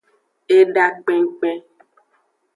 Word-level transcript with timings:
Eda 0.57 0.85
kpenkpen. 1.01 1.59